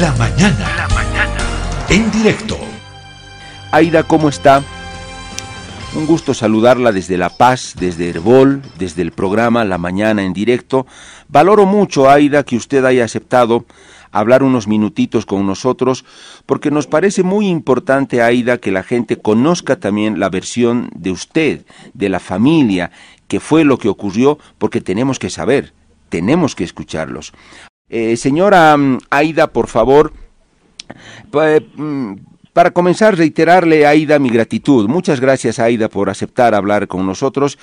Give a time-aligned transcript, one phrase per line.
[0.00, 0.76] La mañana.
[0.76, 1.38] La mañana.
[1.88, 2.58] En directo.
[3.70, 4.60] Aida, ¿cómo está?
[5.94, 10.86] Un gusto saludarla desde La Paz, desde Herbol, desde el programa La Mañana en directo.
[11.28, 13.66] Valoro mucho, Aida, que usted haya aceptado
[14.10, 16.04] hablar unos minutitos con nosotros,
[16.44, 21.66] porque nos parece muy importante, Aida, que la gente conozca también la versión de usted,
[21.92, 22.90] de la familia,
[23.28, 25.72] que fue lo que ocurrió, porque tenemos que saber,
[26.08, 27.32] tenemos que escucharlos.
[27.88, 30.12] Eh, señora mm, Aida, por favor,
[31.76, 32.14] mm,
[32.54, 34.88] para comenzar, reiterarle a Aida mi gratitud.
[34.88, 37.58] Muchas gracias, Aida, por aceptar hablar con nosotros.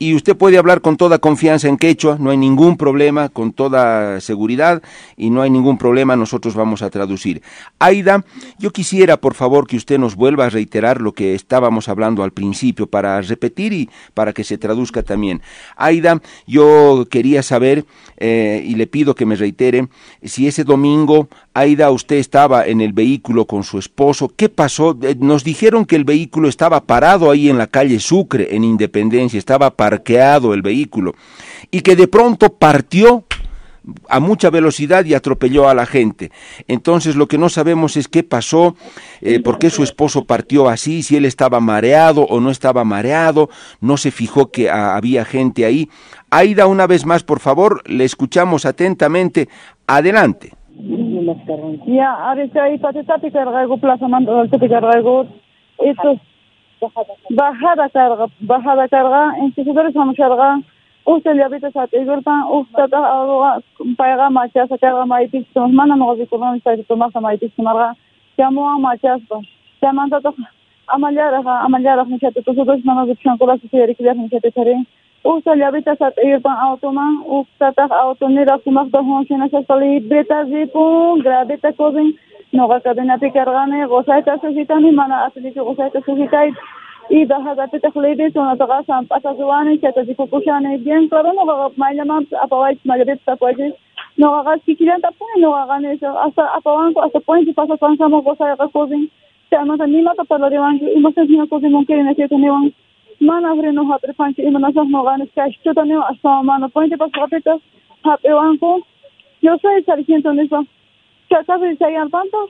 [0.00, 4.20] Y usted puede hablar con toda confianza en quechua, no hay ningún problema, con toda
[4.20, 4.82] seguridad,
[5.16, 7.40] y no hay ningún problema, nosotros vamos a traducir.
[7.78, 8.24] Aida,
[8.58, 12.32] yo quisiera, por favor, que usted nos vuelva a reiterar lo que estábamos hablando al
[12.32, 15.40] principio, para repetir y para que se traduzca también.
[15.76, 17.84] Aida, yo quería saber,
[18.16, 19.86] eh, y le pido que me reitere,
[20.24, 24.96] si ese domingo, Aida, usted estaba en el vehículo con su esposo, ¿Qué pasó?
[25.02, 29.38] Eh, nos dijeron que el vehículo estaba parado ahí en la calle Sucre, en Independencia,
[29.38, 31.14] estaba parqueado el vehículo,
[31.70, 33.24] y que de pronto partió
[34.08, 36.30] a mucha velocidad y atropelló a la gente.
[36.68, 38.76] Entonces lo que no sabemos es qué pasó,
[39.20, 43.50] eh, por qué su esposo partió así, si él estaba mareado o no estaba mareado,
[43.80, 45.90] no se fijó que ah, había gente ahí.
[46.30, 49.48] Aida, una vez más, por favor, le escuchamos atentamente.
[49.86, 50.54] Adelante.
[51.86, 55.26] Ya, ahorita ahí para estar cargado plaza mando al te cargado
[55.78, 56.18] esto
[57.30, 60.60] bajada carga bajada carga en que se debe carga
[61.04, 63.58] usted le habita sa tegurta usted ta
[63.96, 67.94] paiga macha sa carga maitis to mana no vi como está to masa maitis marga
[68.36, 69.40] llamo a machas to
[69.80, 70.34] ya manda to
[70.88, 73.94] amalyara amalyara ni chate to dos mana vi chankola se quiere
[75.24, 82.08] usa llavitasata irpan automan uksataq autoniraq sumaqta hunchinasasqa libreta ripun gradita kutin
[82.52, 86.60] noqa cabinapi karqani qusayta susitani mana aslichu qusayta susitayta
[87.10, 93.72] ida haqapitaq libi sunataqa samp'asasuwani chatachikukushani bien claro noqaqa mayllamanpas apawaychis mallapipas apawaychis
[94.18, 99.02] noqaqa kikillanta puni noqaqa nisha hasta apawanku hasta puninchik pasasansaman e qusayqa kutin
[99.50, 102.72] chaymanta nimata parlariwanki imastas ña e e kutin munkirin asiyta niwan
[103.22, 104.12] rewan y mo se ni kozin mon kene ne te ne mana vre no hatre
[104.14, 107.40] panche y mana sa no ga ne ska sto ta ne hasta mana point pasa
[107.44, 107.58] ta
[108.04, 108.80] ha pe wan ko
[109.42, 110.64] yo soy sargento ne so
[111.30, 112.48] cha ta ve sai al panto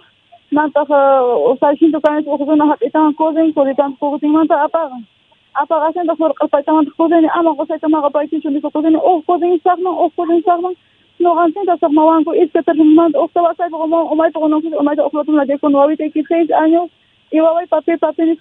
[0.50, 4.62] manta o sea siento que es porque no están cosas y por tanto porque manta
[4.64, 4.96] apaga
[5.54, 8.92] apaga haciendo por el país manta cosas ama cosa que maga país y dijo cosas
[9.02, 10.70] o cosas sarma o cosas sarma
[11.18, 14.48] no gansent a sarma wanko es que terminando o estaba sai como o mai por
[14.48, 16.90] no o mai o floto na de con ahorita que seis años
[17.30, 18.36] y va a papel papel y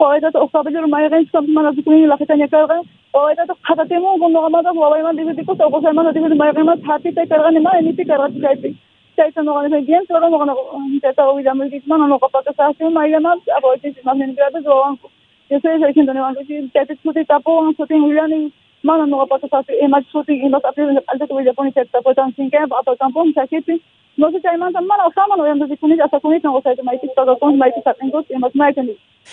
[0.00, 2.76] hoogaytatok oktobada rumayaqayntisamta mana tukunin laqitania karqa
[3.16, 8.70] hoogaytatok qhatatinmun kundoqamantak wawayman dhibitikut oqusaymanta dhibit mayaqinmanta hatitay karqanima inipi karqati chaypi
[9.18, 10.54] chayta noqonisa bien soro noqona
[11.02, 15.06] chayta ovidamilkitmana noqapaka saasiu mayllamant aqoytinsimaf ninigratas wawanku
[15.50, 18.44] yo soy sarkintoniwankuchi chayta chuti tapuwan sutin uyanin
[18.88, 20.82] mana noqapaka saasiu imach sutin imas api
[21.12, 23.80] altatuvidapuni chayta taputansinkepa apakampu chakipi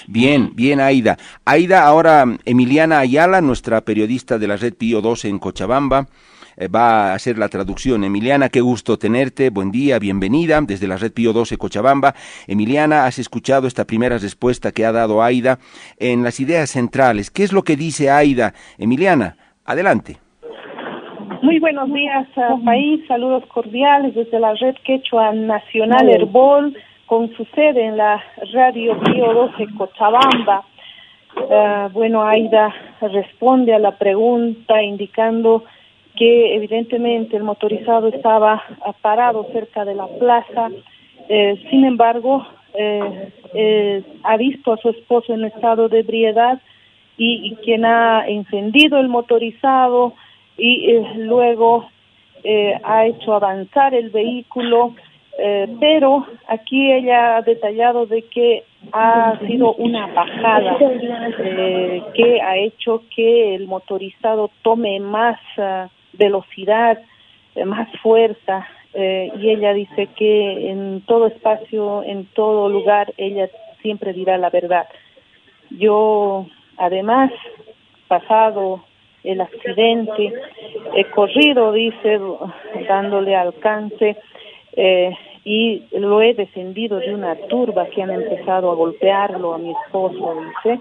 [0.08, 1.18] Bien, bien, Aida.
[1.44, 6.08] Aida, ahora Emiliana Ayala, nuestra periodista de la red Pío 12 en Cochabamba,
[6.58, 8.04] eh, va a hacer la traducción.
[8.04, 12.14] Emiliana, qué gusto tenerte, buen día, bienvenida desde la red Pío 12 Cochabamba.
[12.46, 15.58] Emiliana, has escuchado esta primera respuesta que ha dado Aida
[15.98, 17.32] en las ideas centrales.
[17.32, 18.54] ¿Qué es lo que dice Aida?
[18.78, 19.36] Emiliana,
[19.66, 20.25] adelante.
[21.46, 22.28] Muy buenos días,
[22.66, 23.06] país.
[23.08, 26.76] Saludos cordiales desde la red Quechua Nacional Herbol,
[27.06, 28.20] con su sede en la
[28.52, 30.64] radio Pío 12 Cochabamba.
[31.38, 35.66] Uh, bueno, Aida responde a la pregunta indicando
[36.16, 38.64] que evidentemente el motorizado estaba
[39.04, 40.72] parado cerca de la plaza.
[41.30, 46.60] Eh, sin embargo, eh, eh, ha visto a su esposo en estado de ebriedad
[47.20, 50.16] y, y quien ha encendido el motorizado
[50.58, 51.90] y luego
[52.84, 54.96] ha hecho avanzar el vehículo.
[55.80, 58.64] pero aquí ella ha detallado de que
[58.94, 60.78] ha sido una bajada
[62.14, 65.40] que ha hecho que el motorizado tome más
[66.18, 67.00] velocidad,
[67.56, 73.50] eh, más fuerza, eh, y ella dice que en todo espacio, en todo lugar, ella
[73.82, 74.88] siempre dirá la verdad.
[75.70, 76.46] Yo,
[76.78, 77.32] además,
[78.08, 78.84] pasado
[79.26, 80.34] el accidente,
[80.96, 82.20] he corrido, dice,
[82.88, 84.18] dándole alcance,
[84.76, 85.12] eh,
[85.46, 90.36] y lo he defendido de una turba que han empezado a golpearlo a mi esposo,
[90.64, 90.80] dice,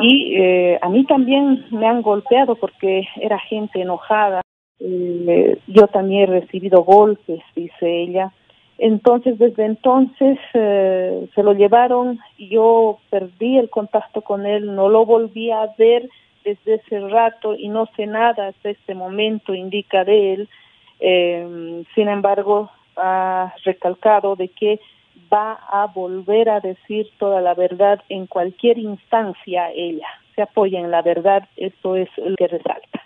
[0.00, 4.40] y eh, a mí también me han golpeado porque era gente enojada.
[4.80, 8.32] Eh, yo también he recibido golpes, dice ella,
[8.78, 15.04] Entonces, desde entonces eh, se lo llevaron, yo perdí el contacto con él, no lo
[15.04, 16.08] volví a ver
[16.44, 20.48] desde ese rato y no sé nada hasta este momento, indica de él.
[21.00, 24.80] Eh, sin embargo, ha recalcado de que
[25.32, 30.08] va a volver a decir toda la verdad en cualquier instancia ella.
[30.34, 33.03] Se apoya en la verdad, esto es lo que resalta.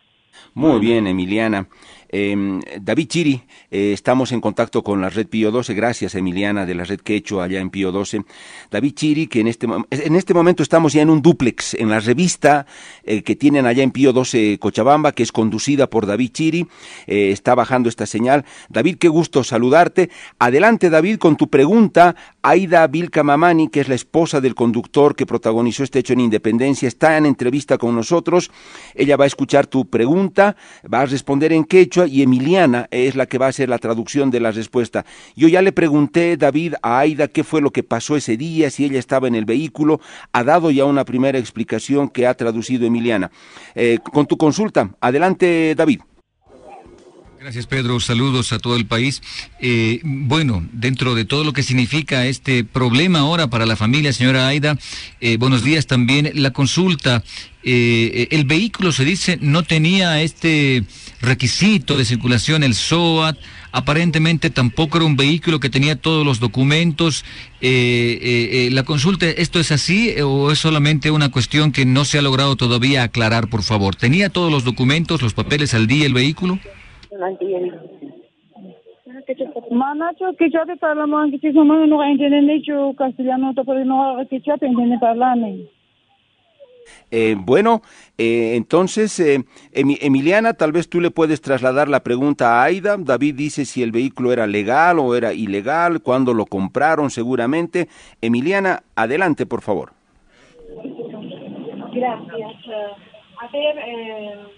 [0.54, 1.68] Muy bien, Emiliana.
[2.10, 5.74] Eh, David Chiri, eh, estamos en contacto con la red Pío 12.
[5.74, 8.22] Gracias, Emiliana, de la red Quecho allá en Pío 12.
[8.70, 12.00] David Chiri, que en este, en este momento estamos ya en un duplex, en la
[12.00, 12.66] revista
[13.04, 16.66] eh, que tienen allá en Pío 12 Cochabamba, que es conducida por David Chiri.
[17.06, 18.44] Eh, está bajando esta señal.
[18.70, 20.10] David, qué gusto saludarte.
[20.38, 22.16] Adelante, David, con tu pregunta.
[22.42, 26.88] Aida Vilca Mamani, que es la esposa del conductor que protagonizó este hecho en Independencia,
[26.88, 28.50] está en entrevista con nosotros.
[28.94, 33.26] Ella va a escuchar tu pregunta, va a responder en quechua y Emiliana es la
[33.26, 35.04] que va a hacer la traducción de la respuesta.
[35.36, 38.84] Yo ya le pregunté, David, a Aida qué fue lo que pasó ese día, si
[38.84, 40.00] ella estaba en el vehículo.
[40.32, 43.30] Ha dado ya una primera explicación que ha traducido Emiliana.
[43.74, 46.00] Eh, con tu consulta, adelante, David.
[47.40, 48.00] Gracias, Pedro.
[48.00, 49.22] Saludos a todo el país.
[49.60, 54.48] Eh, bueno, dentro de todo lo que significa este problema ahora para la familia, señora
[54.48, 54.76] Aida,
[55.20, 56.32] eh, buenos días también.
[56.34, 57.22] La consulta,
[57.62, 60.82] eh, el vehículo se dice no tenía este
[61.20, 63.38] requisito de circulación, el SOAT,
[63.70, 67.24] aparentemente tampoco era un vehículo que tenía todos los documentos.
[67.60, 72.56] la consulta, ¿esto es así o es solamente una cuestión que no se ha logrado
[72.56, 73.94] todavía aclarar, por favor?
[73.94, 76.58] ¿Tenía todos los documentos, los papeles al día el vehículo?
[79.70, 81.98] Manacho que yo te parlaman que si somos no
[82.96, 85.68] castellano to por no que yo te entiende parlane.
[87.10, 87.82] Eh, bueno,
[88.16, 92.96] eh, entonces, eh, Emiliana, tal vez tú le puedes trasladar la pregunta a Aida.
[92.98, 97.88] David dice si el vehículo era legal o era ilegal, cuándo lo compraron seguramente.
[98.20, 99.92] Emiliana, adelante, por favor.
[101.92, 102.56] Gracias.
[103.40, 104.57] a ver,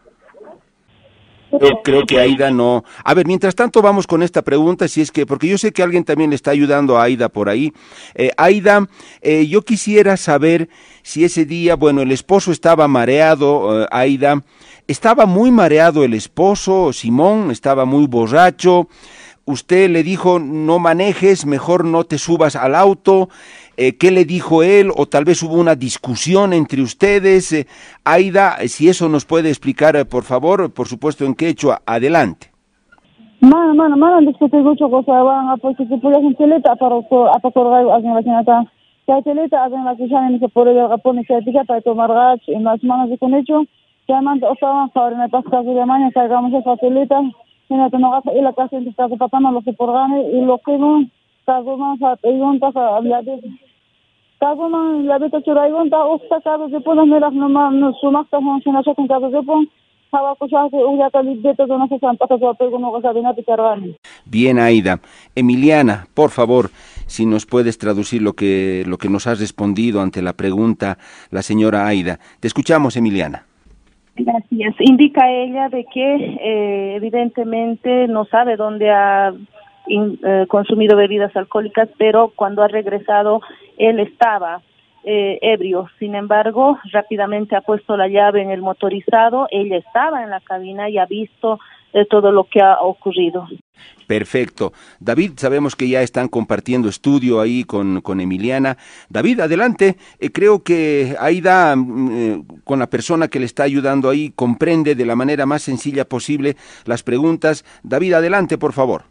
[1.51, 2.83] Yo creo que Aida no.
[3.03, 5.83] A ver, mientras tanto vamos con esta pregunta, si es que, porque yo sé que
[5.83, 7.73] alguien también le está ayudando a Aida por ahí.
[8.15, 8.87] Eh, Aida,
[9.21, 10.69] eh, yo quisiera saber
[11.03, 14.43] si ese día, bueno, el esposo estaba mareado, eh, Aida,
[14.87, 18.87] estaba muy mareado el esposo, Simón, estaba muy borracho.
[19.45, 23.27] Usted le dijo, no manejes, mejor no te subas al auto.
[23.77, 27.51] Eh, qué le dijo él o tal vez hubo una discusión entre ustedes.
[27.53, 27.67] Eh,
[28.03, 32.47] Aida, si eso nos puede explicar, eh, por favor, por supuesto en quechua, adelante.
[33.39, 37.07] Mana, mana, mana, discutir mucho cosa, van a que puede hacer teleta para la.
[37.09, 37.15] Que
[43.39, 43.63] hecho.
[44.07, 44.21] Ya
[64.25, 64.99] Bien Aida,
[65.35, 66.69] Emiliana, por favor,
[67.05, 70.97] si nos puedes traducir lo que lo que nos has respondido ante la pregunta
[71.29, 72.19] la señora Aida.
[72.39, 73.45] Te escuchamos, Emiliana.
[74.15, 74.75] Gracias.
[74.79, 79.33] Indica ella de que eh, evidentemente no sabe dónde ha
[79.87, 83.41] in, eh, consumido bebidas alcohólicas, pero cuando ha regresado
[83.77, 84.61] él estaba
[85.03, 85.87] eh, ebrio.
[85.99, 90.89] Sin embargo, rápidamente ha puesto la llave en el motorizado, ella estaba en la cabina
[90.89, 91.59] y ha visto
[91.93, 93.47] eh, todo lo que ha ocurrido.
[94.07, 94.71] Perfecto.
[94.99, 98.77] David, sabemos que ya están compartiendo estudio ahí con, con Emiliana.
[99.09, 99.97] David, adelante.
[100.19, 104.95] Eh, creo que Aida, mm, eh, con la persona que le está ayudando ahí, comprende
[104.95, 107.65] de la manera más sencilla posible las preguntas.
[107.83, 109.10] David, adelante, por favor.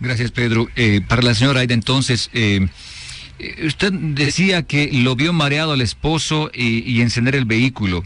[0.00, 0.68] Gracias, Pedro.
[0.76, 2.66] Eh, para la señora Aida, entonces, eh,
[3.38, 8.04] eh, usted decía que lo vio mareado al esposo y, encender el vehículo.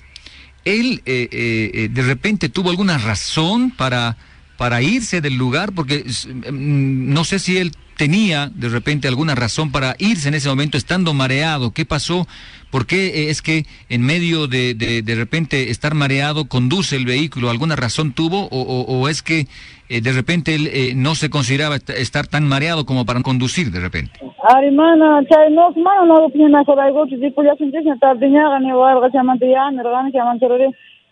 [0.65, 4.19] ¿Él de repente tuvo alguna razón para,
[4.61, 5.71] para irse del lugar?
[5.75, 10.51] Porque mm, no sé si él tenía de repente alguna razón para irse en ese
[10.51, 11.73] momento estando mareado.
[11.73, 12.27] ¿Qué pasó?
[12.71, 17.49] ¿Por qué es que en medio de, de, repente estar mareado conduce el vehículo?
[17.49, 18.49] ¿Alguna razón tuvo?
[18.51, 19.47] ¿O, es que
[19.89, 23.81] eh, de repente él eh, no se consideraba estar tan mareado como para conducir de
[23.81, 24.13] repente?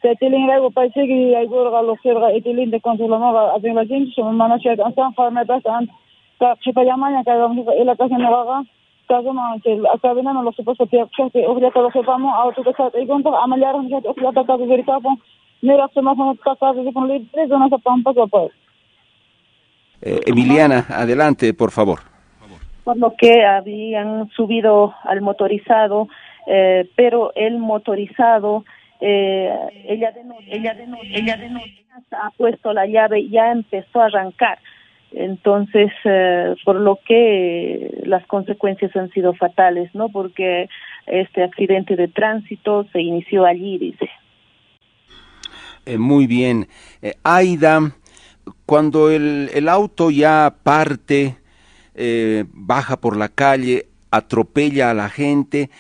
[0.02, 4.24] Se tilin rego paisegi ay gorga lo serga itilin de consulama abin la gente so
[4.24, 5.88] mana chat ansan farma bas an
[6.38, 8.64] ka chipa yamanya ka vamos ila casa no ma
[10.42, 10.52] lo
[11.50, 11.90] obria que lo
[13.42, 15.08] amaliar un chat obria que está verificado
[15.62, 16.00] mira se
[16.92, 18.12] con libre zona se pampa
[20.00, 21.98] Emiliana, adelante, por favor.
[22.84, 26.06] Por lo que habían subido al motorizado,
[26.46, 28.64] eh, pero el motorizado,
[29.00, 29.50] eh,
[29.86, 31.38] ella de ella ella
[32.12, 34.58] ha puesto la llave y ya empezó a arrancar.
[35.10, 40.10] Entonces, eh, por lo que las consecuencias han sido fatales, ¿no?
[40.10, 40.68] Porque
[41.06, 44.10] este accidente de tránsito se inició allí, dice.
[45.98, 46.68] muy bien.
[47.22, 47.92] Aida,
[48.66, 51.36] cuando el, el auto ya parte,
[51.94, 55.70] eh, baja por la calle, atropella a la gente,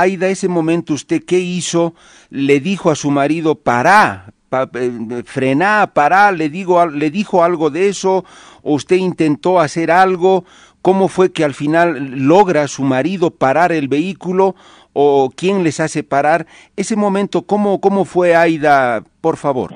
[0.00, 1.94] Aida, ese momento usted qué hizo?
[2.30, 7.70] Le dijo a su marido, para, pa, eh, frená, para, le, digo, le dijo algo
[7.70, 8.24] de eso,
[8.62, 10.44] o usted intentó hacer algo,
[10.82, 14.56] ¿cómo fue que al final logra su marido parar el vehículo
[14.94, 16.46] o quién les hace parar?
[16.76, 19.72] Ese momento, ¿cómo, cómo fue Aida, por favor?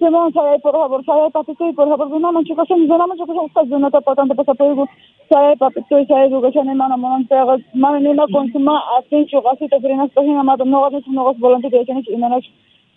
[0.00, 0.58] چمان ارغانه سایه سایه porque de una manera chicos ارغانه ya se prospeterá Simón sabe
[0.58, 3.46] por favor sabe papi tú por favor de una manera chicos de una manera chicos
[3.46, 4.88] estás de una tapa tanto pasa por algo
[5.30, 9.68] sabe papi tú sabe educación hermano mon pero mami ni no consuma así yo casi
[9.68, 12.40] te frenas pues no más no vas no vas volante de que ni no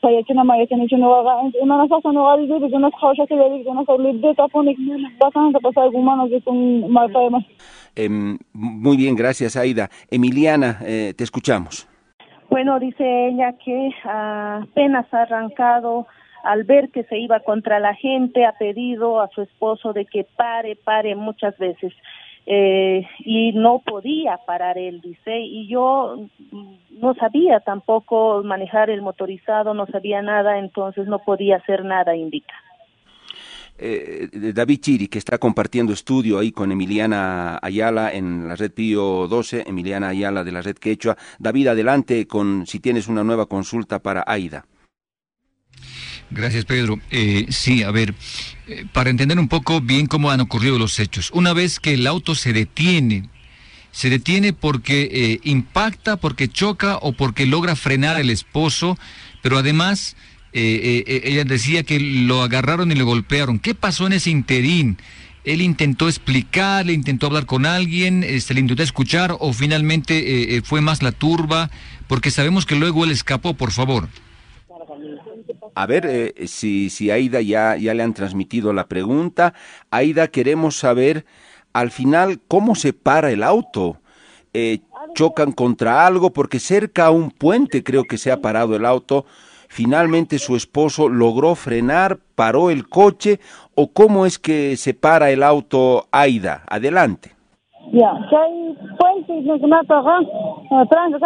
[0.01, 3.35] saya cina maya cina cina waga imana sasa no gali de de nas khawsha ke
[3.35, 4.77] de de nas libde taponik
[5.19, 6.57] basan ta pasa gumano de con
[6.91, 7.09] mal
[7.95, 8.09] Eh,
[8.53, 9.89] muy bien, gracias Aida.
[10.09, 11.87] Emiliana, eh, te escuchamos.
[12.49, 16.07] Bueno, dice ella que apenas ha arrancado
[16.44, 20.24] al ver que se iba contra la gente, ha pedido a su esposo de que
[20.24, 21.92] pare, pare muchas veces.
[22.46, 26.28] Eh, y no podía parar él, dice, y yo
[26.90, 32.54] no sabía tampoco manejar el motorizado, no sabía nada, entonces no podía hacer nada, indica.
[33.78, 39.26] Eh, David Chiri, que está compartiendo estudio ahí con Emiliana Ayala en la red Pío
[39.26, 41.16] 12, Emiliana Ayala de la red Quechua.
[41.38, 44.66] David, adelante con si tienes una nueva consulta para Aida.
[46.30, 46.98] Gracias, Pedro.
[47.10, 48.14] Eh, sí, a ver,
[48.66, 51.30] eh, para entender un poco bien cómo han ocurrido los hechos.
[51.32, 53.28] Una vez que el auto se detiene,
[53.92, 58.98] se detiene porque eh, impacta, porque choca o porque logra frenar al esposo,
[59.42, 60.16] pero además
[60.52, 63.58] eh, ella decía que lo agarraron y le golpearon.
[63.58, 64.98] ¿Qué pasó en ese interín?
[65.44, 70.56] Él intentó explicar, le intentó hablar con alguien, se este, le intentó escuchar o finalmente
[70.56, 71.70] eh, fue más la turba,
[72.08, 74.08] porque sabemos que luego él escapó, por favor.
[75.74, 79.54] A ver, si, si Aida ya, ya le han transmitido la pregunta.
[79.90, 81.24] Aida, queremos saber
[81.72, 83.98] al final cómo se para el auto.
[85.14, 89.26] chocan contra algo, porque cerca a un puente creo que se ha parado el auto.
[89.68, 93.40] Finalmente su esposo logró frenar, paró el coche
[93.74, 96.62] o cómo es que se para el auto Aida.
[96.68, 97.34] Adelante.
[97.92, 98.12] Ya,
[98.98, 100.00] puente no se mata,
[100.88, 101.18] tranca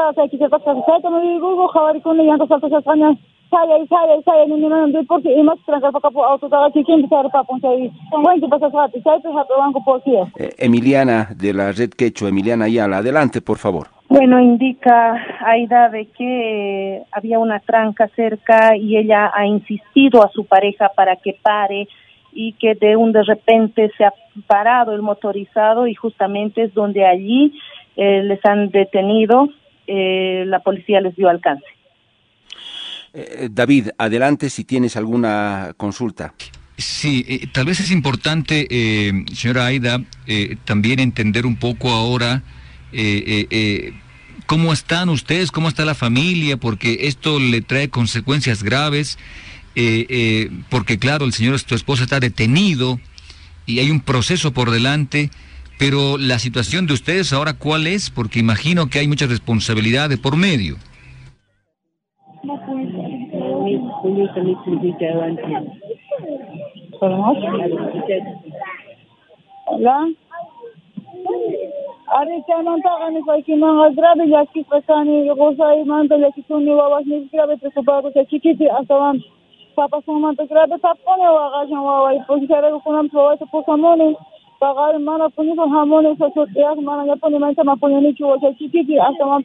[0.49, 3.77] pasa, como digo, entonces salta España.
[3.77, 6.85] Saya, saya, saya, ni ni ni porque y más tranca para capo auto cada que
[6.85, 7.91] quien empezar para ponchar ahí.
[8.11, 10.03] Bueno, pasa suerte, sai te jato banco por
[10.59, 13.89] Emiliana de la red Quechua, Emiliana Ayala, adelante, por favor.
[14.09, 20.47] Bueno, indica Aida de que había una tranca cerca y ella ha insistido a su
[20.47, 21.89] pareja para que pare
[22.33, 24.13] y que de un de repente se ha
[24.47, 27.53] parado el motorizado y justamente es donde allí
[27.97, 29.49] eh, les han detenido,
[29.87, 31.67] eh, la policía les dio alcance.
[33.15, 36.35] Eh, David, adelante si tienes alguna consulta.
[36.77, 38.69] Sí, tal vez es importante,
[39.35, 40.01] señora Aida,
[40.65, 42.45] también entender un poco ahora
[42.93, 43.93] eh, eh, eh,
[44.47, 49.19] cómo están ustedes, cómo está la familia, porque esto le trae consecuencias graves,
[49.75, 52.99] eh, porque claro, el señor, tu esposa está detenido
[53.67, 55.31] y hay un proceso por delante,
[55.79, 58.11] pero la situación de ustedes ahora, ¿cuál es?
[58.11, 60.79] Porque imagino que hay mucha responsabilidad de por medio.
[64.09, 65.53] voulu que les publics aient un peu.
[66.99, 67.35] Comment
[69.79, 70.05] Là
[72.11, 76.43] Arrête un antagane quoi qui m'a grave ya qui pasani rosa y manta ya qui
[76.45, 79.19] tuni wawas ni grave te sobago te chiquiti asawan
[79.77, 84.17] papa son manta grave tapone wagajan wawa y pues sare ko nam sowa te posamone
[84.59, 88.55] pagar mana puni hamone sa sotiak mana ya puni manta ma puni ni chuo te
[88.59, 89.45] chiquiti asawan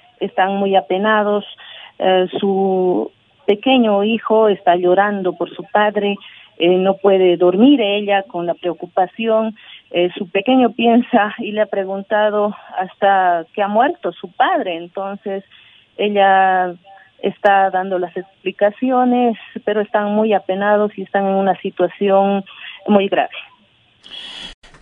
[0.21, 1.43] están muy apenados.
[1.99, 3.11] Eh, su
[3.45, 6.15] pequeño hijo está llorando por su padre,
[6.57, 9.55] eh, no puede dormir ella con la preocupación.
[9.89, 14.77] Eh, su pequeño piensa y le ha preguntado hasta que ha muerto su padre.
[14.77, 15.43] Entonces,
[15.97, 16.73] ella
[17.21, 22.43] está dando las explicaciones, pero están muy apenados y están en una situación
[22.87, 23.29] muy grave.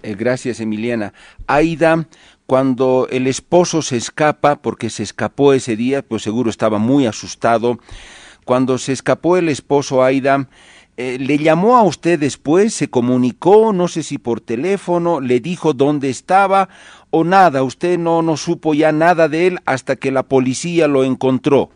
[0.02, 1.12] Gracias, Emiliana.
[1.48, 2.06] Aida,
[2.50, 7.78] cuando el esposo se escapa, porque se escapó ese día, pues seguro estaba muy asustado.
[8.44, 10.48] Cuando se escapó el esposo, Aida,
[10.98, 12.74] eh, ¿le llamó a usted después?
[12.74, 13.72] ¿Se comunicó?
[13.72, 16.70] No sé si por teléfono, le dijo dónde estaba
[17.12, 17.62] o nada.
[17.62, 21.70] Usted no, no supo ya nada de él hasta que la policía lo encontró.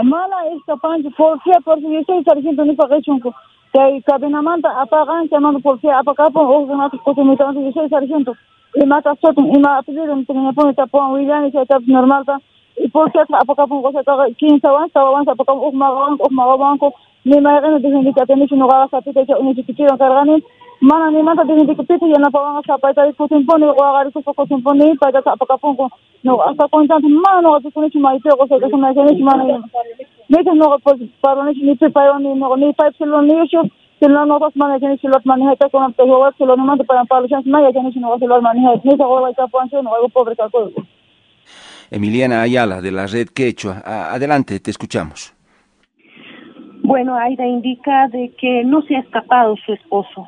[0.00, 3.32] Mala escapanchu policía portuguesa sargento nipa qechunku
[3.74, 8.32] chay cabinamanta apagan chaymanta policía apakapan uqkunata kutimitawanchu yusay sargento
[8.82, 12.38] imata sotun ima apellido tiñapuni tapuwan willani chaytapas normalta
[12.76, 12.88] y
[18.56, 20.42] nuqaqa sapita chay unichikichiwan karqani
[20.82, 25.88] mana nimanta dijindikapita yanapawanga sapayta kutinpuni waqarikuspa kutinpuni paytata apakapunku
[26.24, 29.62] no hasta cuentan mano que con eso mai pero que se me hace mano
[30.28, 33.48] me que no pues para no ni pero ni no ni pipe se lo ni
[33.48, 33.62] yo
[34.00, 36.64] que no no vas manejar ni se lo maneja con el tejo se lo no
[36.64, 39.48] manda para para chance mai que no se lo maneja ni se va a estar
[39.50, 40.72] poncho no algo pobre calculo
[41.92, 43.82] Emiliana Ayala de la red Quechua.
[43.84, 45.34] Adelante te escuchamos.
[46.82, 50.26] Bueno Aida indica de que no se ha escapado su esposo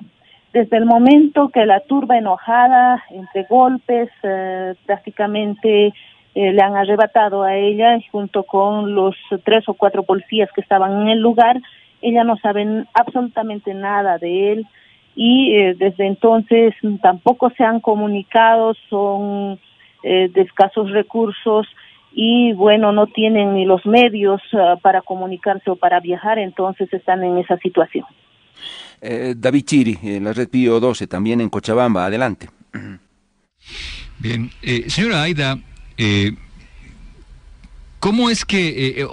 [0.55, 5.93] desde el momento que la turba enojada, entre golpes, eh, prácticamente eh,
[6.53, 11.09] le han arrebatado a ella junto con los tres o cuatro policías que estaban en
[11.09, 11.61] el lugar,
[12.01, 14.67] ella no sabe absolutamente nada de él
[15.17, 19.59] y eh, desde entonces tampoco se han comunicado, son
[20.05, 21.67] de escasos recursos
[22.13, 24.43] y bueno, no tienen ni los medios
[24.83, 28.05] para comunicarse o para viajar, entonces están en esa situación.
[29.07, 32.07] Eh, David Chiri, en la red Pío 12, también en Cochabamba.
[32.07, 32.49] Adelante.
[34.19, 35.59] Bien, eh, señora Aida,
[35.99, 36.33] eh,
[38.01, 39.07] ¿cómo es que,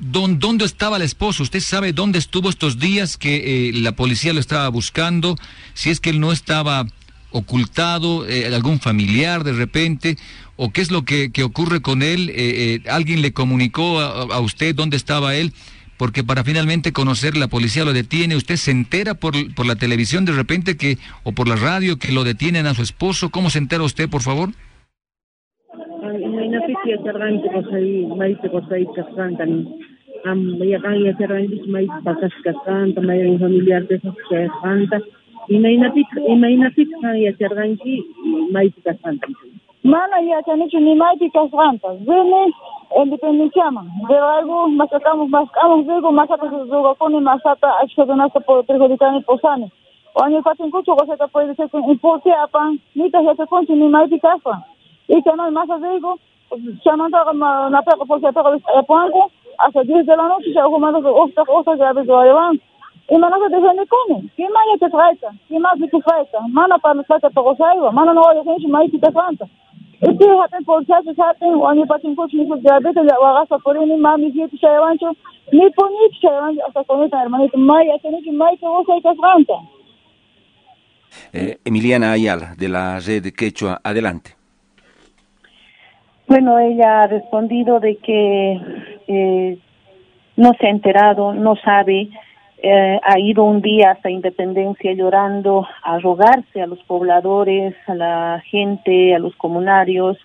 [0.00, 1.44] dónde estaba el esposo?
[1.44, 5.36] ¿Usted sabe dónde estuvo estos días que la policía lo estaba buscando?
[5.74, 6.86] Si es que él no estaba
[7.30, 10.18] ocultado, algún familiar de repente,
[10.56, 12.82] o qué es lo que, ocurre con él?
[12.88, 15.52] ¿Alguien le comunicó a usted dónde estaba él?
[15.98, 20.24] Porque para finalmente conocer la policía lo detiene, usted se entera por, por la televisión
[20.24, 23.58] de repente que o por la radio que lo detienen a su esposo, ¿cómo se
[23.58, 24.50] entera usted, por favor?
[42.96, 43.48] Mana yachanichu nimaypi kasqanta.
[43.48, 43.86] Vini independenciaman.
[44.08, 49.70] Pero algo masacamos, mascamos digo, masata zugakuni, masata achkadunasta por perjudicani posani.
[50.14, 54.64] Oño patinkuchu coseta puede ser que impulse apan, nita yachakунchu nimaypi kasqan.
[55.08, 56.18] Y que no hay más digo,
[56.82, 57.24] chamanta
[57.70, 61.42] na pega por ser pega apanku, hasta 10 de la noche se ha jugado osta
[61.48, 62.60] osta ya ves lo llevan.
[63.10, 65.30] Y mana se defiende con ¿Qué más ya te falta?
[65.48, 66.38] ¿Qué más te falta?
[66.50, 67.90] Mana para no falta todo saiba.
[67.90, 69.46] Mana no vaya a ser más te falta.
[70.00, 70.06] Que
[81.32, 84.36] eh, Emiliana Ayala de la red Quechua, adelante.
[86.26, 88.60] Bueno, ella ha respondido de que
[89.08, 89.58] eh,
[90.36, 92.10] no se ha enterado, no sabe
[92.60, 98.42] eh, ha ido un día hasta Independencia llorando a rogarse a los pobladores, a la
[98.50, 100.18] gente, a los comunarios,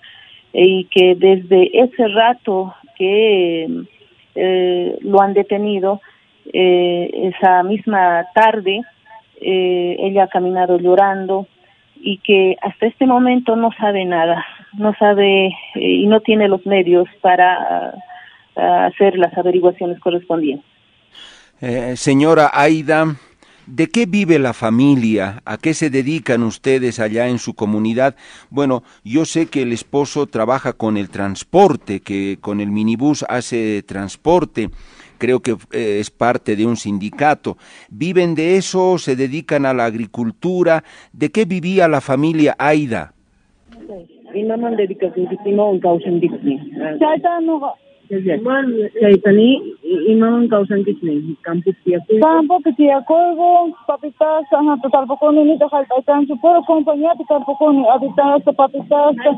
[0.51, 3.67] y que desde ese rato que
[4.35, 6.01] eh, lo han detenido,
[6.51, 8.81] eh, esa misma tarde,
[9.39, 11.47] ella ha caminado llorando
[11.99, 14.45] y que hasta este momento no sabe nada,
[14.77, 17.93] no sabe y no tiene los medios para
[18.55, 20.72] hacer las averiguaciones correspondientes.
[21.61, 23.15] Eh, señora Aida,
[23.67, 25.41] ¿de qué vive la familia?
[25.45, 28.15] ¿A qué se dedican ustedes allá en su comunidad?
[28.49, 33.83] Bueno, yo sé que el esposo trabaja con el transporte, que con el minibús hace
[33.83, 34.69] transporte.
[35.19, 37.55] creo que eh, es parte de un sindicato.
[37.89, 38.97] ¿Viven de eso?
[38.97, 40.83] ¿Se dedican a la agricultura?
[41.13, 43.13] ¿De qué vivía la familia Aida?
[51.83, 52.19] Tiyakuy.
[52.21, 59.29] Campo tiyakuyku, papitas, ajá, tutalpukuni nita hallp'aykanchu, puro compañíapi talpukuni, habitasta, papitasta,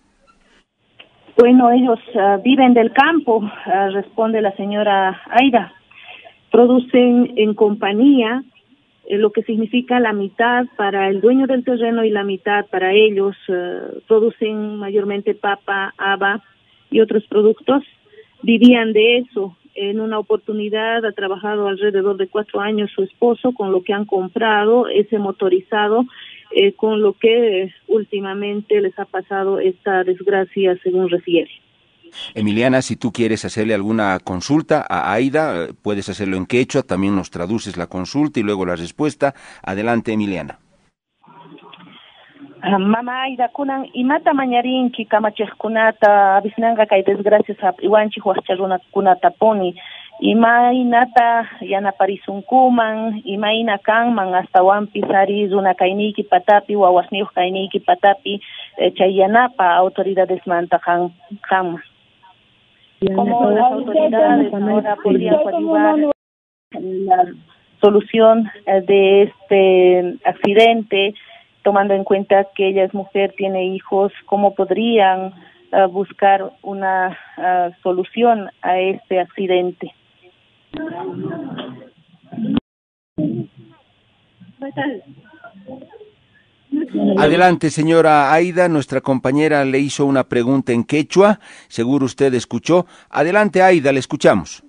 [1.37, 5.73] Bueno, ellos uh, viven del campo, uh, responde la señora Aida.
[6.51, 8.43] Producen en compañía,
[9.07, 12.91] eh, lo que significa la mitad para el dueño del terreno y la mitad para
[12.91, 13.35] ellos.
[13.47, 16.43] Uh, producen mayormente papa, haba
[16.89, 17.83] y otros productos.
[18.43, 19.55] Vivían de eso.
[19.73, 24.05] En una oportunidad ha trabajado alrededor de cuatro años su esposo con lo que han
[24.05, 26.05] comprado ese motorizado
[26.55, 31.49] eh, con lo que últimamente les ha pasado esta desgracia, según refiere.
[32.35, 37.29] Emiliana, si tú quieres hacerle alguna consulta a Aida, puedes hacerlo en quechua, también nos
[37.31, 39.33] traduces la consulta y luego la respuesta.
[39.63, 40.59] Adelante, Emiliana.
[42.63, 48.23] Ah, mama Aida, kunan imata mañarinki kamachejkunata avisnanga kay desgracias iwanchik
[50.21, 58.37] imaynata yanaparisunkuman imayna kanman astawan sari runa kayniyki patapi wawasniyuq kayniyki patapi
[58.77, 61.09] eh, chay yanapa autoridades manta kan
[61.49, 61.81] kanman
[63.15, 66.13] como las autoridades ahora podrían ayudar
[66.77, 67.25] la
[67.81, 71.15] solución eh, de este accidente
[71.63, 75.33] tomando en cuenta que ella es mujer tiene hijos cómo podrían
[75.73, 79.95] uh, buscar una uh, solución a este accidente
[87.17, 88.67] Adelante, señora Aida.
[88.67, 91.39] Nuestra compañera le hizo una pregunta en quechua.
[91.67, 92.85] Seguro usted escuchó.
[93.09, 94.63] Adelante, Aida, le escuchamos.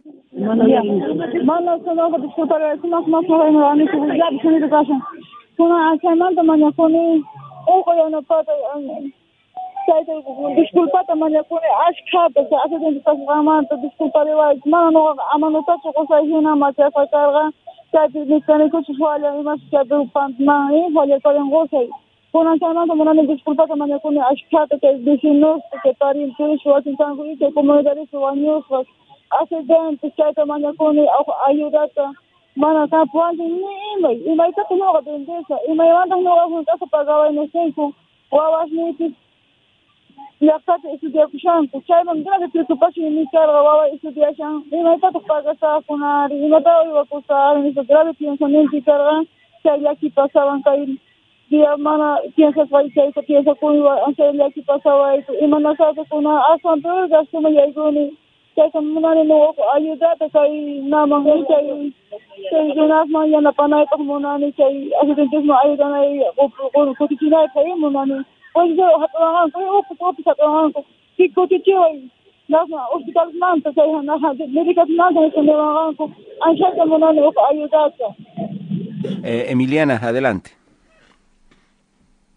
[10.57, 17.53] Disculpata mañakuni ashkhata chay asistentepasqamanta disculpariwayku mana nuqaqa amanutachu qusayhinaman chayqa karqa
[17.93, 21.89] chaypi niskanikuchus falla imachu chaypi man in fallarparin qusay
[22.33, 28.85] kunan chaymanta munani disculpata mañakuni ashkhata chay vecinusta chay parientush wasinkanku y chay comunidadista wañusqa
[29.31, 31.09] accidentes chayta mañakuni
[31.49, 32.13] ayudata
[32.57, 37.93] mana kapuanchik ni imay imaytaqa nuqa bendisa imaymanta nuqa hunk'asa pagawaynisinku
[38.31, 39.32] wawasnipis llaqtapi
[40.95, 48.81] estudiakushanku chayman grave preocupación mi carga wawa estudiashan imaytataq pagasakunari imata uywakusari nisa grave pensamiento
[48.87, 49.25] carga
[49.63, 50.87] chay llaki pasaban kay
[51.51, 58.05] día mana piensasway chayta piensakuywa chay llaki pasawayku imanasakakuna aswan peor gastuma yaykuni
[58.57, 61.93] chayka munani nuqaku ayudata kay naman chay
[62.51, 66.21] chay runasman yanapanaypaq munani chay accidentisman ayudanay
[66.99, 68.71] kutichinaypaq munani pues
[72.93, 73.71] hospital manta
[74.49, 75.21] médicas manta
[76.87, 78.09] munani uku ayudata
[79.25, 80.51] eh, Emiliana, adelante.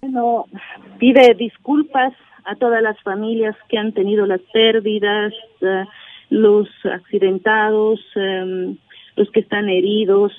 [0.02, 0.46] Bueno,
[1.00, 2.14] pide disculpas
[2.46, 5.86] a todas las familias que han tenido las pérdidas, uh,
[6.30, 8.78] los accidentados, um,
[9.16, 10.32] los que están heridos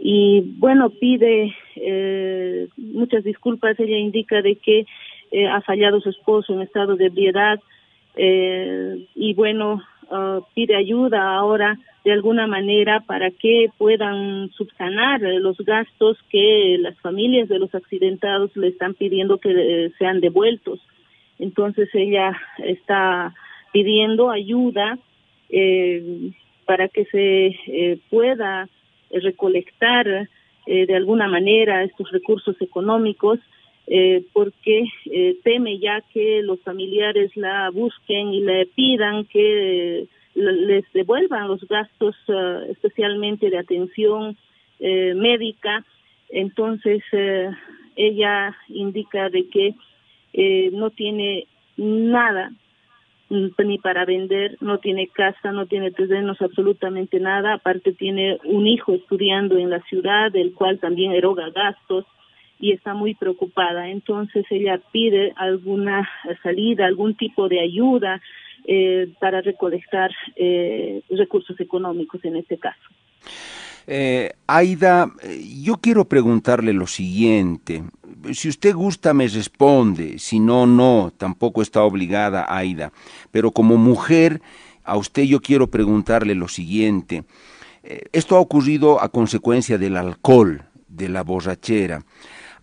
[0.00, 3.78] y bueno, pide eh, muchas disculpas.
[3.78, 4.86] Ella indica de que
[5.30, 7.60] eh, ha fallado su esposo en estado de ebriedad
[8.16, 15.56] eh, y bueno, uh, pide ayuda ahora de alguna manera para que puedan subsanar los
[15.58, 20.78] gastos que las familias de los accidentados le están pidiendo que eh, sean devueltos.
[21.40, 23.34] Entonces ella está
[23.72, 25.00] pidiendo ayuda
[25.50, 26.30] eh,
[26.64, 28.68] para que se eh, pueda
[29.10, 30.28] recolectar
[30.66, 33.38] eh, de alguna manera estos recursos económicos
[33.86, 40.84] eh, porque eh, teme ya que los familiares la busquen y le pidan que les
[40.92, 44.36] devuelvan los gastos uh, especialmente de atención
[44.78, 45.84] eh, médica.
[46.28, 47.50] Entonces, eh,
[47.96, 49.74] ella indica de que
[50.34, 52.52] eh, no tiene nada
[53.28, 57.54] ni para vender, no tiene casa, no tiene terrenos, absolutamente nada.
[57.54, 62.04] Aparte tiene un hijo estudiando en la ciudad, del cual también eroga gastos
[62.60, 63.88] y está muy preocupada.
[63.88, 66.08] Entonces ella pide alguna
[66.42, 68.20] salida, algún tipo de ayuda
[68.64, 72.88] eh, para recolectar eh, recursos económicos en este caso.
[73.86, 75.12] Eh, Aida,
[75.62, 77.84] yo quiero preguntarle lo siguiente.
[78.32, 80.18] Si usted gusta, me responde.
[80.18, 81.12] Si no, no.
[81.16, 82.92] Tampoco está obligada, Aida.
[83.30, 84.42] Pero como mujer,
[84.84, 87.24] a usted yo quiero preguntarle lo siguiente.
[87.82, 92.04] Eh, esto ha ocurrido a consecuencia del alcohol, de la borrachera.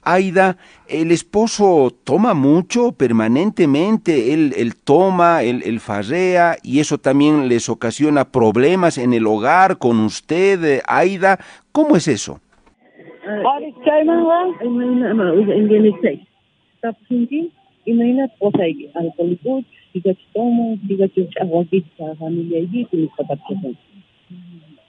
[0.06, 7.48] Aida, el esposo toma mucho permanentemente, él, él toma, él, él, farrea y eso también
[7.50, 11.40] les ocasiona problemas en el hogar con usted, Aida.
[11.72, 12.40] ¿Cómo es eso?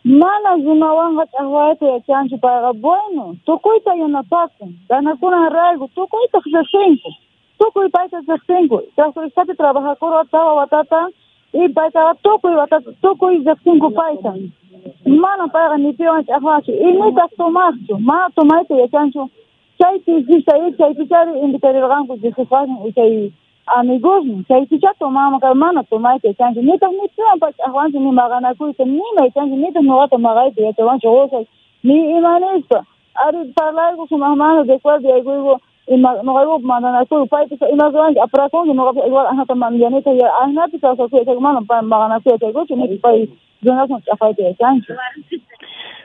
[0.05, 7.11] Mana zunawanqa t'aqwayta yachanchu payqa bueno, tukuyta yanapakun, ganakunan rayku, tukuytaq riqsinku,
[7.59, 11.09] tukuy payta riqsinku, trastoristati trabajakurqa tawa watata,
[11.55, 14.35] y payta tukuy watata, tukuy riqsinku payta.
[15.07, 19.31] Mana payqa nipiwan t'aqwanchu, imitaq tumaschu, mana tumayta yachanchu,
[19.81, 23.33] chay tisista y chay pichari invitarirqanku, disifashin y chay
[23.67, 27.99] amigos chay ticha tomama ka mana tomai te changi ni ta ni tsa pa ahwanti
[27.99, 31.41] ni magana ku ni mai changi ni ta no ta magai te te wan chosa
[31.83, 32.85] ni imanista
[33.25, 37.45] ari parlai ku suma mana de kwa de ma no go mana na ku pa
[37.49, 40.29] te i ma go an apra no go igual ana ta man yani te ya
[40.43, 43.17] ana te so ku te mana pa magana ku te go ni pa
[43.65, 44.93] Jonas no cha te changi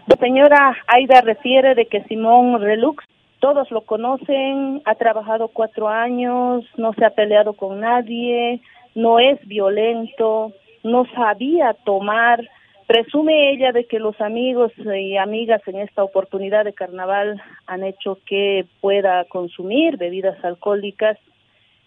[0.08, 3.04] La señora Aida refiere de que Simón Relux
[3.40, 8.62] todos lo conocen, ha trabajado cuatro años, no se ha peleado con nadie,
[8.96, 12.48] no es violento, no sabía tomar.
[12.88, 18.18] Presume ella de que los amigos y amigas en esta oportunidad de carnaval han hecho
[18.26, 21.18] que pueda consumir bebidas alcohólicas,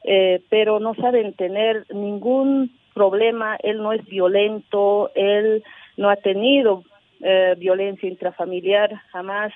[0.04, 3.56] eh, pero no saben tener ningún problema.
[3.62, 5.62] Él no es violento, él
[5.96, 6.84] no ha tenido
[7.20, 9.52] eh, violencia intrafamiliar jamás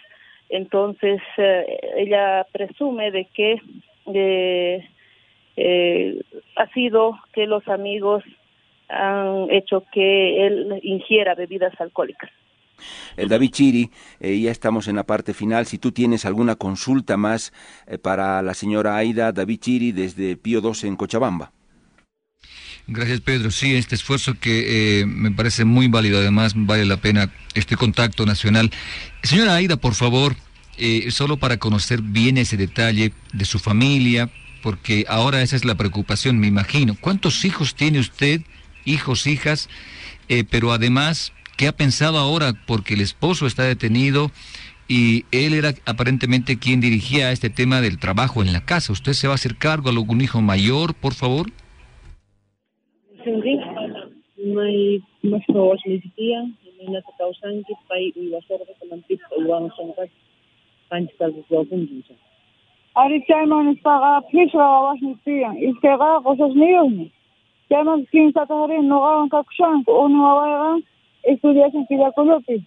[0.49, 1.65] entonces eh,
[1.97, 3.61] ella presume de que
[4.15, 4.89] eh,
[5.57, 6.21] eh,
[6.57, 8.23] ha sido que los amigos
[8.89, 12.31] han hecho que él ingiera bebidas alcohólicas.
[13.17, 15.67] El David Chiri, eh, ya estamos en la parte final.
[15.67, 17.53] Si tú tienes alguna consulta más
[17.87, 21.53] eh, para la señora Aida, David Chiri desde Pío 12 en Cochabamba.
[22.89, 23.51] Gracias, Pedro.
[23.51, 28.25] Sí, este esfuerzo que eh, me parece muy válido, además vale la pena este contacto
[28.27, 28.71] nacional.
[29.25, 30.37] Señora Aida, por favor,
[30.79, 34.31] eh, solo para conocer bien ese detalle de su familia,
[34.63, 36.97] porque ahora esa es la preocupación, me imagino.
[37.01, 38.43] ¿Cuántos hijos tiene usted,
[38.85, 39.69] hijos, hijas?
[40.29, 42.53] Eh, pero además, ¿qué ha pensado ahora?
[42.67, 44.31] Porque el esposo está detenido
[44.87, 48.93] y él era aparentemente quien dirigía este tema del trabajo en la casa.
[48.93, 51.51] ¿Usted se va a hacer cargo a algún hijo mayor, por favor?
[53.27, 53.59] Hindi.
[54.55, 56.47] May mas mawas may sikiya.
[56.79, 60.07] May natataw sangkit pa iwasar ka kalampit sa uwang sangkat.
[60.87, 62.15] Panchikal ko ko kung dun siya.
[62.95, 65.51] Ari chairman está a pisa awas ni tía.
[65.59, 67.07] Istega cosas niños ni.
[67.67, 70.87] Chairman kin sa taharin no gawan kakshan o no gawan
[71.27, 72.63] estudias en pila colopi.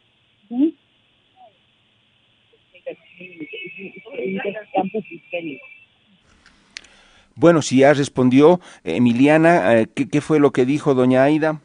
[4.75, 5.78] Campus Fiscalista.
[7.39, 11.61] Bueno, si ya respondió, Emiliana, eh, ¿qué, ¿qué fue lo que dijo doña Aida?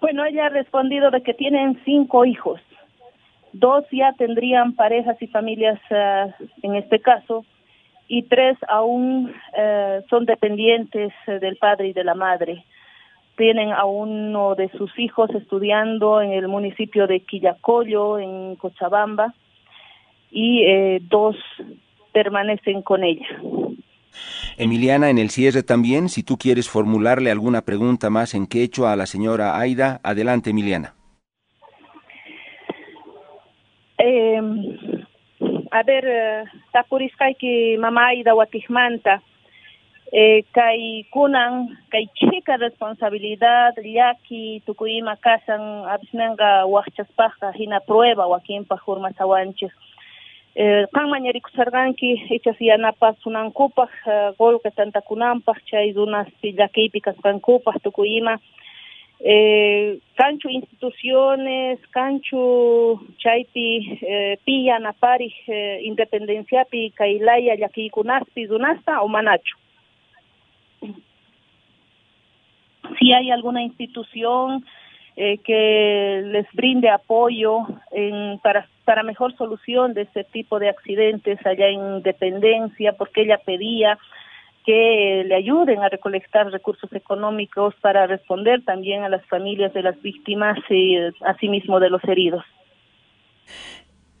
[0.00, 2.60] Bueno, ella ha respondido de que tienen cinco hijos
[3.52, 6.30] dos ya tendrían parejas y familias uh,
[6.62, 7.44] en este caso,
[8.08, 12.64] y tres aún uh, son dependientes del padre y de la madre.
[13.36, 19.34] Tienen a uno de sus hijos estudiando en el municipio de Quillacollo, en Cochabamba,
[20.30, 21.36] y dos
[22.12, 23.26] permanecen con ella.
[24.62, 28.96] Emiliana, en el cierre también, si tú quieres formularle alguna pregunta más en quechua a
[28.96, 30.92] la señora Aida, adelante, Emiliana.
[33.96, 34.38] Eh,
[35.70, 36.04] a ver,
[36.72, 39.22] tapurisqayki mamayda watijmanta
[40.12, 49.72] eh, kay kunan kay chika responsabilidad llaki tukuyma kasan abisnanga waqchaspaqqa hina prueba wakinpaq hurmasawanchik
[50.54, 58.38] eh, qan mañarikusarqanki ichas yanapas sunankupaq uh, golqa tantakunanpaq chay runaspi llakiypi kasqankupaq tukuyma
[59.20, 69.02] eh, cancho instituciones, cancho chaypi eh, pilla napari eh, independencia pi kailaya yaki kunaspi dunasta
[69.02, 69.56] o manacho.
[72.98, 74.64] Si hay alguna institución
[75.16, 81.38] eh, que les brinde apoyo en, para, para mejor solución de este tipo de accidentes
[81.46, 83.96] allá en Independencia, porque ella pedía
[84.66, 90.02] que le ayuden a recolectar recursos económicos para responder también a las familias de las
[90.02, 92.42] víctimas y asimismo de los heridos.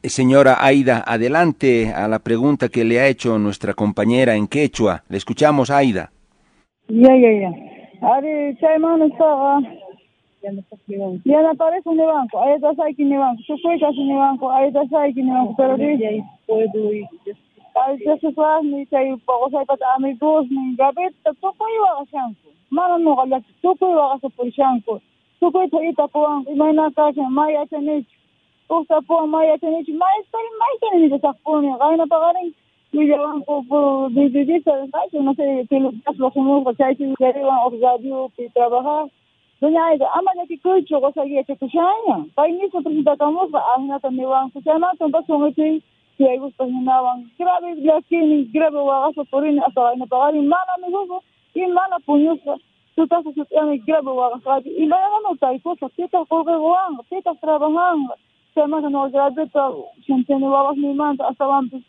[0.04, 5.02] Eh, señora Aida, adelante a la pregunta que le ha hecho nuestra compañera en quechua.
[5.08, 6.12] Le escuchamos, Aida.
[6.86, 7.50] Ya, ya, ya.
[10.42, 12.42] Ya no aparece en el banco.
[12.42, 13.42] Ahí está aquí en el banco.
[13.46, 14.50] Yo fui casi en el banco.
[14.50, 15.54] Ahí está aquí en el banco.
[15.56, 16.24] Pero dice.
[16.46, 17.06] puedo ir.
[17.74, 25.00] Alchasifasmi chay paqosaypata amigosnin gaveta tukuy waqashanku mana nuqallata tukuy waqasapurishanku
[25.40, 28.16] tukuyta itapuwanku imayna kashan may achanichu
[28.68, 32.50] uqtapuwan may achanichu maystari maytanimita saqpuni qayna paqarin
[32.92, 33.54] willawanku
[34.14, 39.06] dididita kaychu no sé kilotasloqimusqa chaychi willariwan oxradiopi trabajar
[39.60, 42.24] Doña Aida, ama ya kikuchu kwa sagia chekushanya.
[42.34, 45.82] Pai niso presenta kamufa, ahina ta miwan kuchana, tonta sumiti,
[46.16, 47.28] si hay gusto hinawan.
[47.38, 51.20] Grabe blakini, grabe wagaso turini, hasta vaina pagari, mana migufu,
[51.54, 52.56] y mana puñufa.
[52.96, 54.70] Tutas a sutiami, grabe wagasati.
[54.70, 58.14] Y vaya no taifusa, titas kurbe guanga, titas trabajanga.
[58.54, 59.72] Tema que no gradeta,
[60.06, 61.84] chentene wagas mi manta, hasta vampis.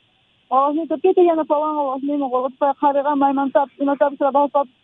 [0.50, 4.18] Wagas mi tapita, ya no paganga, wagas mi mo, wagas pa kariga, may mantap, inatap
[4.18, 4.81] trabajo, papis.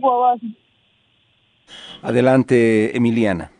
[0.00, 0.56] Wawasin
[2.02, 3.50] Adelante, Emiliana.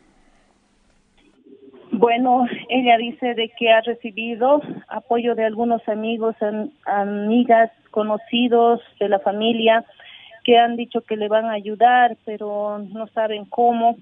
[1.93, 9.09] Bueno, ella dice de que ha recibido apoyo de algunos amigos, am, amigas, conocidos de
[9.09, 9.85] la familia
[10.45, 13.99] que han dicho que le van a ayudar, pero no saben cómo.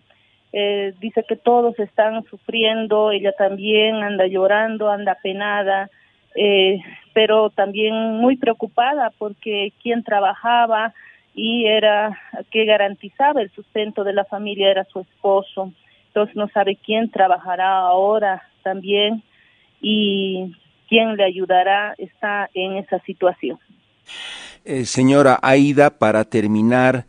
[0.53, 5.91] Eh, dice que todos están sufriendo, ella también anda llorando, anda penada,
[6.37, 6.81] eh,
[7.13, 10.93] pero también muy preocupada porque quien trabajaba
[11.35, 12.19] y era
[12.51, 15.73] que garantizaba el sustento de la familia era su esposo
[16.17, 19.23] entonces no sabe quién trabajará ahora también
[19.83, 20.51] y
[20.89, 23.59] quién le ayudará, está en esa situación.
[24.65, 27.05] Eh, señora Aida, para terminar,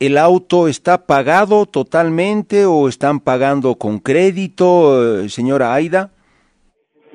[0.00, 6.12] ¿el auto está pagado totalmente o están pagando con crédito, eh, señora Aida?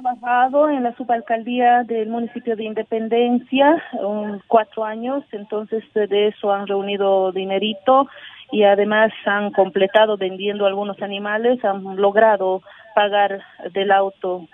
[0.00, 6.66] Trabajado en la subalcaldía del municipio de Independencia um, cuatro años, entonces de eso han
[6.66, 8.08] reunido dinerito
[8.50, 12.62] y además han completado vendiendo algunos animales, han logrado
[12.94, 13.42] pagar
[13.74, 14.48] del auto.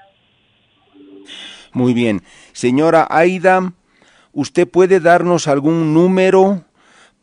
[1.72, 2.22] Muy bien.
[2.52, 3.72] Señora Aida,
[4.32, 6.64] ¿usted puede darnos algún número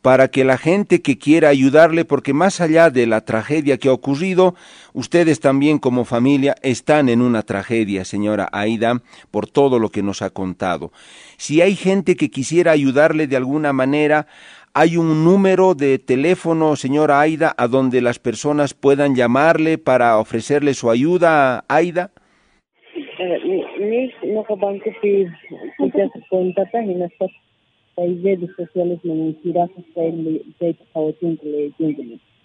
[0.04, 3.92] para que la gente que quiera ayudarle, porque más allá de la tragedia que ha
[3.94, 4.54] ocurrido,
[4.92, 10.20] ustedes también como familia están en una tragedia, señora Aida, por todo lo que nos
[10.20, 10.92] ha contado.
[11.38, 14.26] Si hay gente que quisiera ayudarle de alguna manera,
[14.76, 20.74] ¿Hay un número de teléfono, señora Aida, a donde las personas puedan llamarle para ofrecerle
[20.74, 22.10] su ayuda, Aida?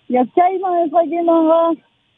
[0.09, 1.75] Ya chayman esqayllinanqa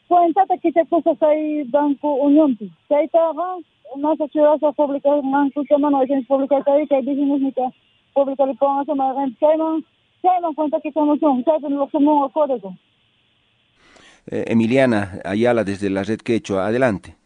[0.08, 2.56] cuentata kichakkusasay Banco Unión.
[2.88, 3.60] Chaytaqa
[3.96, 7.72] masa churasa publicamanku chamana aychanchik publicaytawi kay bijimusnika
[8.14, 9.82] publicaripunqa mayqanchik chayman
[10.22, 10.78] chayman cuenta
[14.30, 17.21] Emiliana Ayala desde la red Quechua, adelante.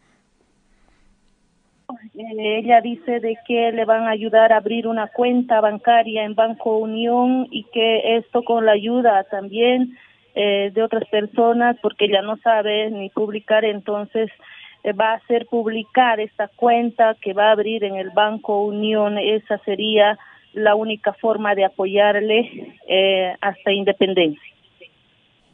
[2.15, 6.35] Eh, ella dice de que le van a ayudar a abrir una cuenta bancaria en
[6.35, 9.97] Banco Unión y que esto con la ayuda también
[10.35, 14.29] eh, de otras personas, porque ella no sabe ni publicar, entonces
[14.83, 19.17] eh, va a hacer publicar esta cuenta que va a abrir en el Banco Unión.
[19.17, 20.17] Esa sería
[20.53, 22.75] la única forma de apoyarle
[23.41, 24.41] hasta independencia.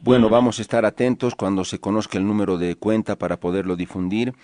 [0.00, 4.34] Bueno, vamos a estar atentos cuando se conozca el número de cuenta para poderlo difundir.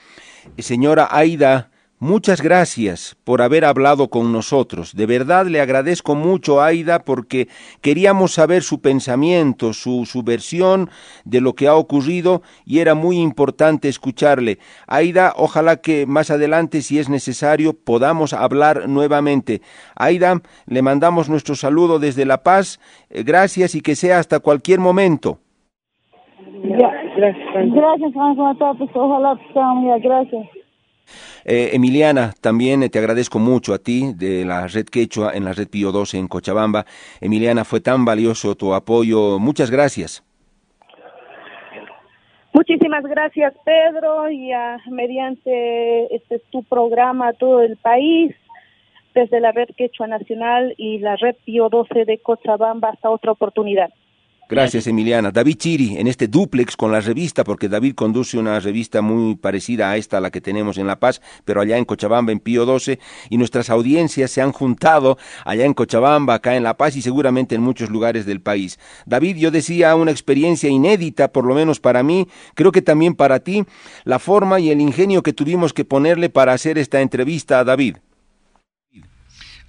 [0.59, 1.71] Señora Aida,
[2.03, 4.97] Muchas gracias por haber hablado con nosotros.
[4.97, 7.49] De verdad le agradezco mucho, Aida, porque
[7.83, 10.89] queríamos saber su pensamiento, su, su versión
[11.27, 14.57] de lo que ha ocurrido y era muy importante escucharle.
[14.87, 19.61] Aida, ojalá que más adelante, si es necesario, podamos hablar nuevamente.
[19.95, 22.81] Aida, le mandamos nuestro saludo desde La Paz.
[23.11, 25.37] Eh, gracias y que sea hasta cualquier momento.
[26.65, 27.37] Gracias,
[27.75, 28.13] gracias,
[28.95, 29.39] ojalá,
[30.03, 30.60] gracias.
[31.45, 35.69] Eh, Emiliana, también te agradezco mucho a ti de la red Quechua en la red
[35.69, 36.85] Pío 12 en Cochabamba.
[37.21, 39.39] Emiliana, fue tan valioso tu apoyo.
[39.39, 40.25] Muchas gracias.
[42.53, 44.51] Muchísimas gracias, Pedro, y
[44.91, 48.35] mediante este tu programa todo el país,
[49.15, 53.91] desde la red Quechua Nacional y la red Pío 12 de Cochabamba hasta otra oportunidad.
[54.51, 55.31] Gracias, Emiliana.
[55.31, 59.89] David Chiri, en este duplex con la revista, porque David conduce una revista muy parecida
[59.89, 62.99] a esta, la que tenemos en La Paz, pero allá en Cochabamba, en Pío 12,
[63.29, 67.55] y nuestras audiencias se han juntado allá en Cochabamba, acá en La Paz y seguramente
[67.55, 68.81] en muchos lugares del país.
[69.07, 73.39] David, yo decía una experiencia inédita, por lo menos para mí, creo que también para
[73.39, 73.65] ti,
[74.03, 77.99] la forma y el ingenio que tuvimos que ponerle para hacer esta entrevista a David.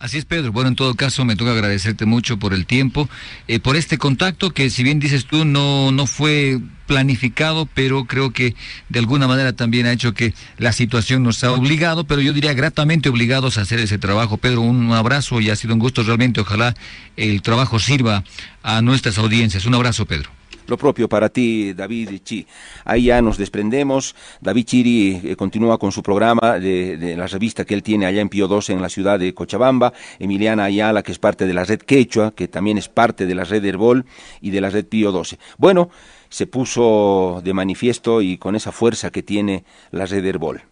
[0.01, 0.51] Así es, Pedro.
[0.51, 3.07] Bueno, en todo caso, me toca agradecerte mucho por el tiempo,
[3.47, 8.31] eh, por este contacto que, si bien dices tú, no, no fue planificado, pero creo
[8.31, 8.55] que
[8.89, 12.55] de alguna manera también ha hecho que la situación nos ha obligado, pero yo diría
[12.55, 14.37] gratamente obligados a hacer ese trabajo.
[14.37, 16.41] Pedro, un abrazo y ha sido un gusto realmente.
[16.41, 16.73] Ojalá
[17.15, 18.23] el trabajo sirva
[18.63, 19.67] a nuestras audiencias.
[19.67, 20.40] Un abrazo, Pedro.
[20.67, 22.45] Lo propio para ti, David Chi.
[22.85, 24.15] Ahí ya nos desprendemos.
[24.39, 28.29] David Chiri eh, continúa con su programa de, la revista que él tiene allá en
[28.29, 29.93] Pío 12 en la ciudad de Cochabamba.
[30.19, 33.43] Emiliana Ayala, que es parte de la red Quechua, que también es parte de la
[33.43, 34.05] red Herbol
[34.39, 35.39] y de la red Pío 12.
[35.57, 35.89] Bueno,
[36.29, 40.70] se puso de manifiesto y con esa fuerza que tiene la red Herbol.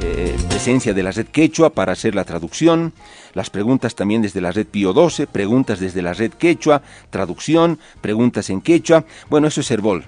[0.00, 2.92] Eh, presencia de la red Quechua para hacer la traducción,
[3.34, 8.50] las preguntas también desde la red Pío 12, preguntas desde la red Quechua, traducción, preguntas
[8.50, 9.04] en Quechua.
[9.28, 10.04] Bueno, eso es Herbol.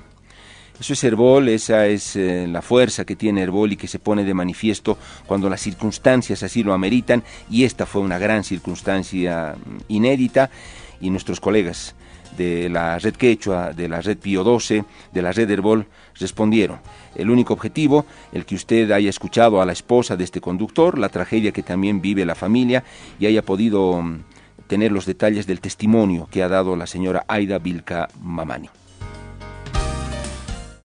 [0.81, 4.25] Eso es Herbol, esa es eh, la fuerza que tiene Herbol y que se pone
[4.25, 9.79] de manifiesto cuando las circunstancias así lo ameritan y esta fue una gran circunstancia mm,
[9.89, 10.51] inédita
[11.01, 11.95] y nuestros colegas
[12.37, 15.87] de la red Quechua, de la red Pío 12, de la red Herbol,
[16.19, 16.81] respondieron.
[17.15, 21.09] El único objetivo, el que usted haya escuchado a la esposa de este conductor, la
[21.09, 22.85] tragedia que también vive la familia
[23.19, 24.21] y haya podido mm,
[24.67, 28.69] tener los detalles del testimonio que ha dado la señora Aida Vilca Mamani.